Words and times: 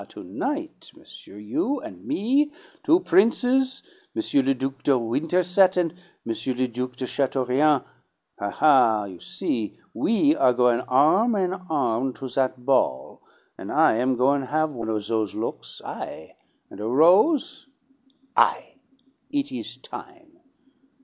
to 0.09 0.23
night, 0.23 0.91
monsieur, 0.95 1.37
you 1.37 1.79
and 1.81 2.03
me, 2.03 2.51
two 2.81 2.99
princes, 3.01 3.83
M. 4.15 4.21
le 4.47 4.55
Duc 4.55 4.81
de 4.81 4.97
Winterset 4.97 5.77
and 5.77 5.91
M. 6.25 6.33
le 6.57 6.67
Duc 6.67 6.95
de 6.95 7.05
Chateaurien 7.05 7.83
ha, 8.39 8.49
ha! 8.49 9.03
you 9.03 9.19
see? 9.19 9.77
we 9.93 10.35
are 10.35 10.53
goin' 10.53 10.79
arm 10.87 11.35
in 11.35 11.53
arm 11.53 12.13
to 12.13 12.27
that 12.29 12.65
ball, 12.65 13.21
and 13.59 13.71
I 13.71 13.97
am 13.97 14.15
goin' 14.15 14.41
have 14.41 14.71
one 14.71 14.89
of 14.89 15.05
those 15.07 15.35
looks, 15.35 15.83
I! 15.85 16.35
And 16.71 16.79
a 16.79 16.87
rose! 16.87 17.67
I! 18.35 18.77
It 19.29 19.51
is 19.51 19.77
time. 19.77 20.39